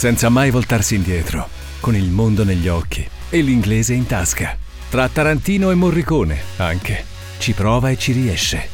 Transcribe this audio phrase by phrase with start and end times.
[0.00, 1.46] senza mai voltarsi indietro,
[1.78, 4.56] con il mondo negli occhi e l'inglese in tasca.
[4.88, 7.04] Tra Tarantino e Morricone, anche.
[7.36, 8.66] Ci prova e ci riesce.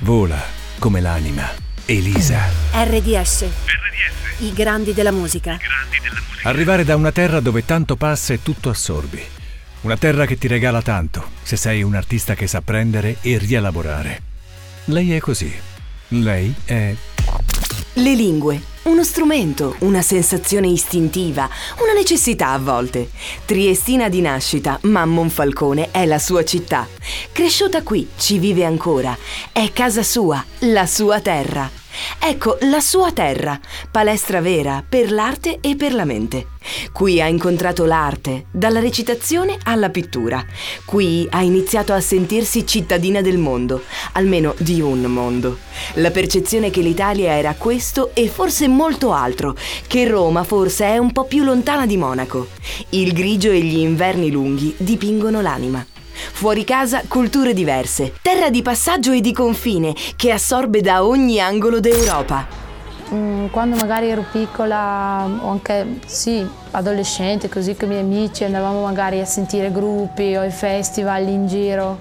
[0.00, 0.38] Vola
[0.78, 1.48] come l'anima.
[1.86, 2.42] Elisa.
[2.74, 3.46] RDS.
[4.40, 5.58] I grandi della musica.
[6.42, 9.22] Arrivare da una terra dove tanto passa e tutto assorbi.
[9.80, 14.20] Una terra che ti regala tanto, se sei un artista che sa prendere e rielaborare.
[14.84, 15.50] Lei è così.
[16.08, 16.94] Lei è
[17.94, 18.74] Le lingue.
[18.86, 23.10] Uno strumento, una sensazione istintiva, una necessità a volte.
[23.44, 26.86] Triestina di nascita, ma Monfalcone è la sua città.
[27.32, 29.16] Cresciuta qui, ci vive ancora.
[29.50, 31.85] È casa sua, la sua terra.
[32.18, 33.58] Ecco, la sua terra,
[33.90, 36.48] palestra vera per l'arte e per la mente.
[36.92, 40.44] Qui ha incontrato l'arte, dalla recitazione alla pittura.
[40.84, 45.58] Qui ha iniziato a sentirsi cittadina del mondo, almeno di un mondo.
[45.94, 49.56] La percezione che l'Italia era questo e forse molto altro,
[49.86, 52.48] che Roma forse è un po' più lontana di Monaco.
[52.90, 55.86] Il grigio e gli inverni lunghi dipingono l'anima.
[56.32, 61.80] Fuori casa culture diverse, terra di passaggio e di confine che assorbe da ogni angolo
[61.80, 62.46] d'Europa.
[63.12, 68.82] Mm, Quando magari ero piccola o anche sì, adolescente, così con i miei amici andavamo
[68.82, 71.98] magari a sentire gruppi o ai festival in giro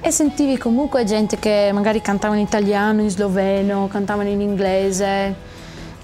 [0.00, 5.34] e sentivi comunque gente che magari cantava in italiano, in sloveno, cantavano in inglese.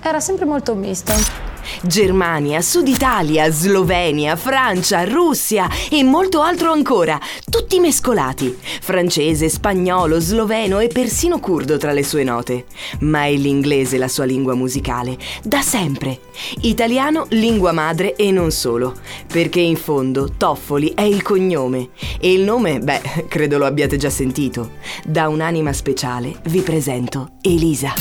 [0.02, 1.45] Era sempre molto misto.
[1.82, 8.56] Germania, Sud Italia, Slovenia, Francia, Russia e molto altro ancora, tutti mescolati.
[8.80, 12.66] Francese, spagnolo, sloveno e persino curdo tra le sue note.
[13.00, 16.20] Ma è l'inglese la sua lingua musicale, da sempre.
[16.62, 18.94] Italiano, lingua madre e non solo.
[19.26, 21.90] Perché in fondo Toffoli è il cognome.
[22.20, 24.72] E il nome, beh, credo lo abbiate già sentito.
[25.04, 27.92] Da un'anima speciale vi presento Elisa.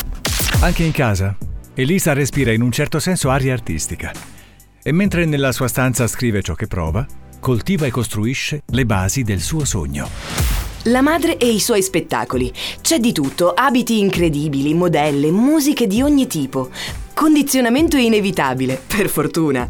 [0.61, 1.35] Anche in casa,
[1.77, 4.13] Elisa respira in un certo senso aria artistica.
[4.81, 7.05] E mentre nella sua stanza scrive ciò che prova,
[7.41, 10.07] coltiva e costruisce le basi del suo sogno.
[10.83, 12.49] La madre e i suoi spettacoli.
[12.79, 16.69] C'è di tutto, abiti incredibili, modelle, musiche di ogni tipo.
[17.13, 19.69] Condizionamento inevitabile, per fortuna.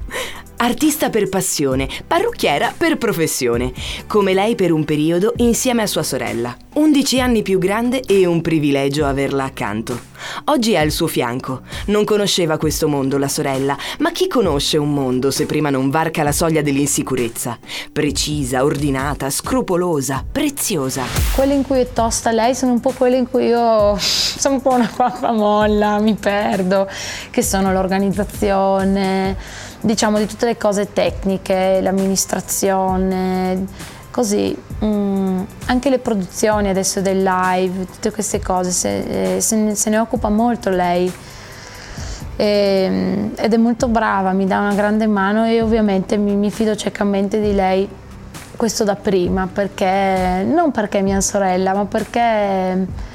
[0.58, 3.74] Artista per passione, parrucchiera per professione,
[4.06, 6.56] come lei per un periodo insieme a sua sorella.
[6.76, 9.98] 11 anni più grande e un privilegio averla accanto.
[10.46, 11.62] Oggi è al suo fianco.
[11.86, 16.22] Non conosceva questo mondo la sorella, ma chi conosce un mondo se prima non varca
[16.22, 17.58] la soglia dell'insicurezza?
[17.94, 21.04] Precisa, ordinata, scrupolosa, preziosa.
[21.34, 24.62] Quelle in cui è tosta lei sono un po' quelle in cui io sono un
[24.62, 26.90] po' una pappa molla, mi perdo,
[27.30, 29.38] che sono l'organizzazione,
[29.80, 33.66] diciamo di tutte le cose tecniche, l'amministrazione,
[34.12, 34.56] così.
[34.84, 39.98] Mm, anche le produzioni adesso del live, tutte queste cose, se, eh, se se ne
[40.00, 41.12] occupa molto lei.
[42.38, 46.76] E- ed è molto brava, mi dà una grande mano e ovviamente mi, mi fido
[46.76, 47.88] ciecamente di lei
[48.56, 53.14] questo da prima, perché non perché è mia sorella, ma perché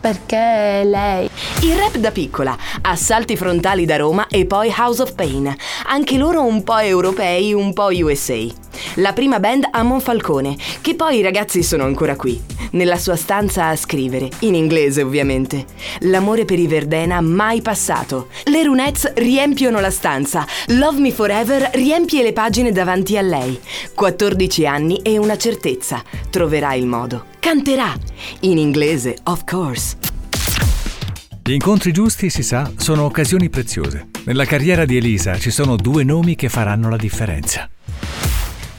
[0.00, 1.28] perché è lei.
[1.62, 5.54] Il rap da piccola, assalti frontali da Roma e poi House of Pain,
[5.86, 8.69] anche loro un po' europei, un po' USA.
[8.94, 12.40] La prima band a Monfalcone, che poi i ragazzi sono ancora qui,
[12.72, 15.64] nella sua stanza a scrivere, in inglese ovviamente.
[16.00, 18.28] L'amore per i Verdena mai passato.
[18.44, 23.58] Le Runettes riempiono la stanza, Love Me Forever riempie le pagine davanti a lei.
[23.94, 27.26] 14 anni e una certezza, troverà il modo.
[27.38, 27.92] Canterà,
[28.40, 29.96] in inglese, of course.
[31.42, 34.08] Gli incontri giusti, si sa, sono occasioni preziose.
[34.26, 37.68] Nella carriera di Elisa ci sono due nomi che faranno la differenza.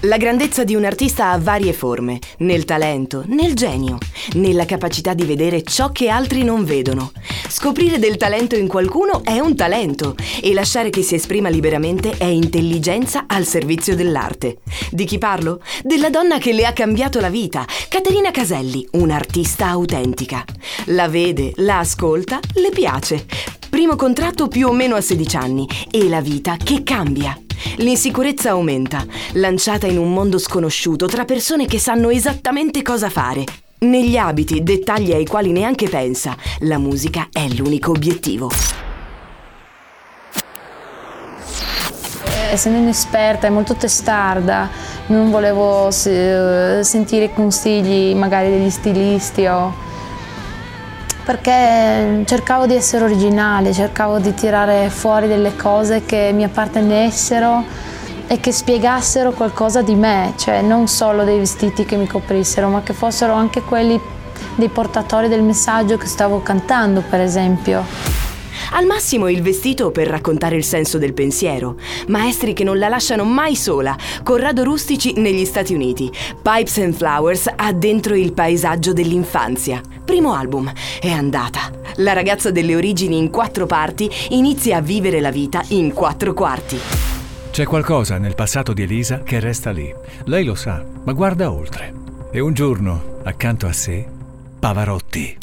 [0.05, 3.99] La grandezza di un artista ha varie forme, nel talento, nel genio,
[4.33, 7.11] nella capacità di vedere ciò che altri non vedono.
[7.47, 12.25] Scoprire del talento in qualcuno è un talento e lasciare che si esprima liberamente è
[12.25, 14.57] intelligenza al servizio dell'arte.
[14.89, 15.61] Di chi parlo?
[15.83, 20.43] Della donna che le ha cambiato la vita, Caterina Caselli, un'artista autentica.
[20.85, 23.25] La vede, la ascolta, le piace.
[23.69, 27.39] Primo contratto più o meno a 16 anni e la vita che cambia.
[27.77, 33.43] L'insicurezza aumenta, lanciata in un mondo sconosciuto tra persone che sanno esattamente cosa fare.
[33.79, 38.49] Negli abiti, dettagli ai quali neanche pensa, la musica è l'unico obiettivo.
[42.51, 44.69] essendo inesperta e molto testarda,
[45.07, 49.73] non volevo se- sentire consigli magari degli stilisti o
[51.23, 57.63] perché cercavo di essere originale, cercavo di tirare fuori delle cose che mi appartenessero
[58.27, 62.81] e che spiegassero qualcosa di me, cioè non solo dei vestiti che mi coprissero, ma
[62.81, 63.99] che fossero anche quelli
[64.55, 68.20] dei portatori del messaggio che stavo cantando, per esempio.
[68.73, 71.75] Al massimo il vestito per raccontare il senso del pensiero.
[72.07, 73.97] Maestri che non la lasciano mai sola.
[74.23, 76.09] Corrado Rustici negli Stati Uniti.
[76.41, 79.81] Pipes and Flowers ha dentro il paesaggio dell'infanzia.
[80.05, 80.71] Primo album.
[81.01, 81.69] È andata.
[81.97, 86.79] La ragazza delle origini in quattro parti inizia a vivere la vita in quattro quarti.
[87.51, 89.93] C'è qualcosa nel passato di Elisa che resta lì.
[90.25, 91.93] Lei lo sa, ma guarda oltre.
[92.31, 94.07] E un giorno, accanto a sé,
[94.57, 95.40] Pavarotti.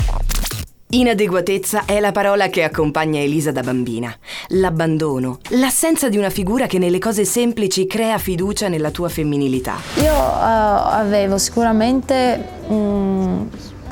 [0.90, 4.10] Inadeguatezza è la parola che accompagna Elisa da bambina.
[4.48, 9.74] L'abbandono, l'assenza di una figura che nelle cose semplici crea fiducia nella tua femminilità.
[9.96, 12.42] Io uh, avevo sicuramente
[12.72, 13.42] mm,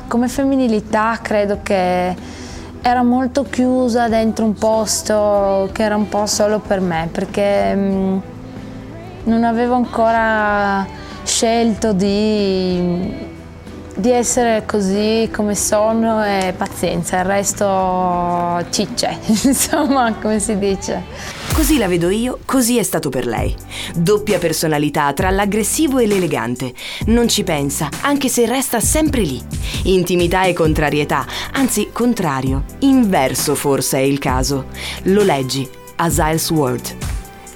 [0.07, 2.15] come femminilità credo che
[2.81, 8.17] era molto chiusa dentro un posto che era un po' solo per me perché mm,
[9.25, 10.83] non avevo ancora
[11.23, 13.26] scelto di
[13.97, 21.03] di essere così come sono e pazienza, il resto cicce, insomma, come si dice.
[21.53, 23.55] Così la vedo io, così è stato per lei.
[23.95, 26.73] Doppia personalità tra l'aggressivo e l'elegante.
[27.07, 29.43] Non ci pensa, anche se resta sempre lì.
[29.85, 34.67] Intimità e contrarietà, anzi contrario, inverso forse è il caso.
[35.03, 37.06] Lo leggi, Asile's World.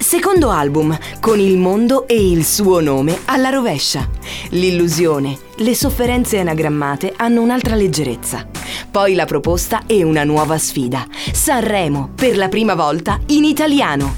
[0.02, 4.10] Secondo album, con il mondo e il suo nome alla rovescia.
[4.50, 8.48] L'illusione, le sofferenze anagrammate hanno un'altra leggerezza.
[8.90, 11.06] Poi la proposta e una nuova sfida.
[11.32, 14.16] Sanremo, per la prima volta, in italiano.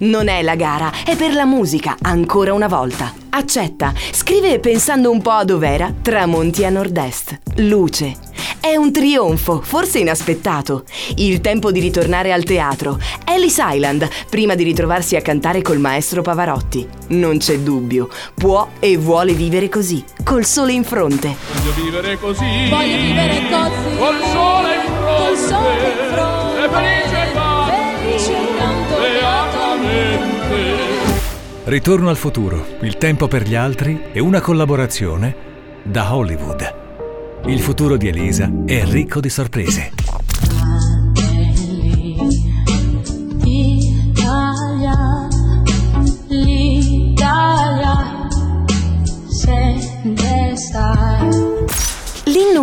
[0.00, 3.14] Non è la gara, è per la musica, ancora una volta.
[3.30, 7.38] Accetta, scrive pensando un po' a dov'era, tramonti a nord-est.
[7.58, 8.16] Luce,
[8.58, 10.84] è un trionfo, forse inaspettato.
[11.16, 12.98] Il tempo di ritornare al teatro.
[13.24, 16.88] Ellis Island, prima di ritrovarsi a cantare col maestro Pavarotti.
[17.08, 21.36] Non c'è dubbio, può e vuole vivere così, col sole in fronte.
[21.52, 22.68] Voglio vivere così.
[22.68, 23.96] Voglio vivere così.
[23.98, 25.24] Col sole in fronte.
[25.24, 26.64] Col sole in fronte.
[26.64, 27.72] E felice canto.
[28.00, 30.88] Felice canto beatamente.
[31.64, 35.48] Ritorno al futuro, il tempo per gli altri e una collaborazione
[35.82, 36.79] da Hollywood.
[37.46, 39.99] Il futuro di Elisa è ricco di sorprese.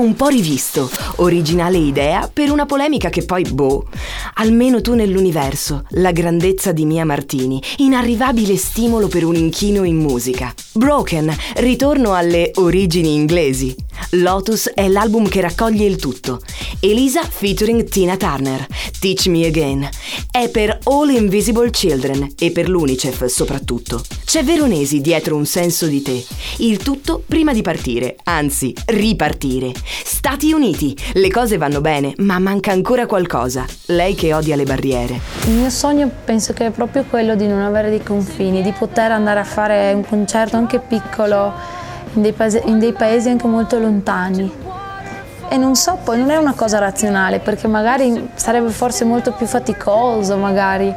[0.08, 3.88] Un po' rivisto, originale idea per una polemica che poi, boh,
[4.36, 10.54] almeno tu nell'universo, la grandezza di Mia Martini, inarrivabile stimolo per un inchino in musica.
[10.72, 13.76] Broken, ritorno alle origini inglesi.
[14.12, 16.40] Lotus è l'album che raccoglie il tutto.
[16.80, 18.66] Elisa featuring Tina Turner,
[19.00, 19.90] Teach Me Again.
[20.32, 24.02] È per All Invisible Children e per l'UNICEF soprattutto.
[24.24, 26.24] C'è Veronesi dietro un senso di te.
[26.58, 29.74] Il tutto prima di partire, anzi ripartire.
[30.04, 33.66] Stati Uniti, le cose vanno bene, ma manca ancora qualcosa.
[33.88, 35.20] Lei che odia le barriere.
[35.46, 39.12] Il mio sogno penso che è proprio quello di non avere dei confini, di poter
[39.12, 41.54] andare a fare un concerto anche piccolo
[42.14, 44.52] in dei paesi, in dei paesi anche molto lontani.
[45.50, 49.46] E non so, poi non è una cosa razionale, perché magari sarebbe forse molto più
[49.46, 50.94] faticoso, magari.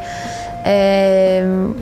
[0.65, 1.75] Ehm,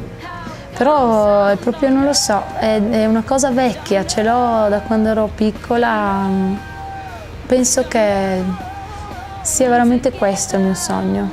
[0.77, 5.09] però è proprio, non lo so, è, è una cosa vecchia, ce l'ho da quando
[5.09, 6.68] ero piccola.
[7.49, 8.43] Penso che
[9.43, 11.31] sia veramente questo il mio sogno.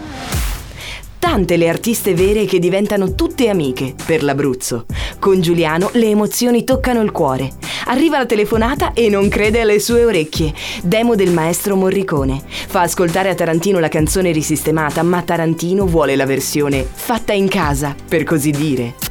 [1.20, 4.86] Tante le artiste vere che diventano tutte amiche per l'Abruzzo.
[5.19, 7.52] Con Giuliano le emozioni toccano il cuore.
[7.88, 10.54] Arriva la telefonata e non crede alle sue orecchie.
[10.84, 12.42] Demo del maestro Morricone.
[12.48, 17.94] Fa ascoltare a Tarantino la canzone risistemata, ma Tarantino vuole la versione fatta in casa,
[18.07, 19.05] per così dire.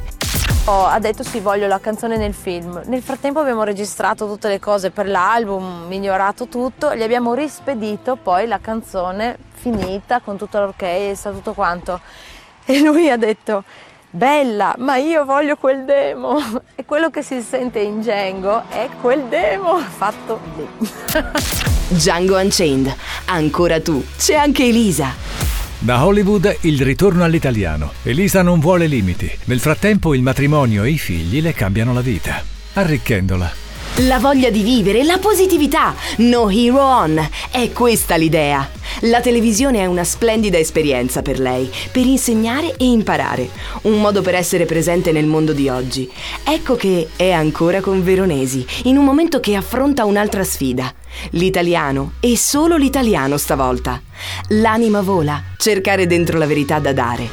[0.67, 2.81] Oh, ha detto sì, voglio la canzone nel film.
[2.85, 8.47] Nel frattempo abbiamo registrato tutte le cose per l'album, migliorato tutto, gli abbiamo rispedito poi
[8.47, 11.99] la canzone finita con tutta l'orchestra, tutto quanto.
[12.67, 13.63] E lui ha detto,
[14.09, 16.39] bella, ma io voglio quel demo.
[16.73, 20.67] E quello che si sente in Django è quel demo fatto lì.
[21.93, 22.91] Django Unchained.
[23.27, 24.03] Ancora tu.
[24.17, 25.44] C'è anche Elisa.
[25.79, 27.91] Da Hollywood il ritorno all'italiano.
[28.03, 29.29] Elisa non vuole limiti.
[29.45, 32.41] Nel frattempo il matrimonio e i figli le cambiano la vita,
[32.73, 33.64] arricchendola.
[33.99, 35.95] La voglia di vivere, la positività.
[36.17, 37.29] No hero on.
[37.49, 38.69] È questa l'idea.
[39.03, 43.47] La televisione è una splendida esperienza per lei, per insegnare e imparare.
[43.83, 46.11] Un modo per essere presente nel mondo di oggi.
[46.43, 50.91] Ecco che è ancora con Veronesi, in un momento che affronta un'altra sfida.
[51.29, 54.01] L'italiano, e solo l'italiano stavolta.
[54.49, 57.29] L'anima vola, cercare dentro la verità da dare.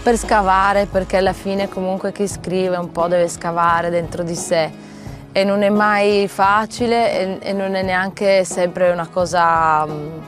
[0.00, 4.90] per scavare, perché alla fine comunque chi scrive un po' deve scavare dentro di sé
[5.32, 10.18] e non è mai facile e, e non è neanche sempre una cosa mm,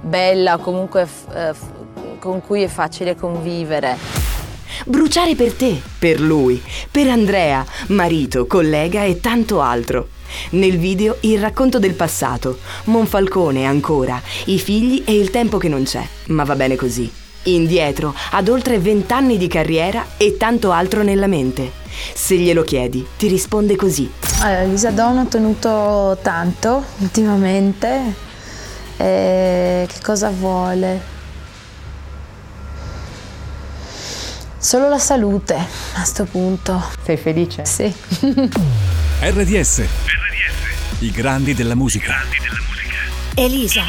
[0.00, 3.96] bella, comunque f- eh, f- con cui è facile convivere.
[4.86, 10.08] Bruciare per te, per lui, per Andrea, marito, collega e tanto altro.
[10.50, 15.84] Nel video il racconto del passato, Monfalcone ancora, i figli e il tempo che non
[15.84, 17.23] c'è, ma va bene così.
[17.44, 21.82] Indietro, ad oltre vent'anni di carriera e tanto altro nella mente.
[22.14, 24.10] Se glielo chiedi, ti risponde così.
[24.40, 28.14] Allora, Lisa Don ho tenuto tanto ultimamente.
[28.96, 31.12] E che cosa vuole?
[34.58, 35.54] Solo la salute
[35.94, 36.82] a sto punto.
[37.04, 37.64] Sei felice?
[37.66, 37.92] Sì.
[39.20, 39.84] RDS.
[41.00, 42.14] I grandi della musica.
[43.34, 43.82] Elisa.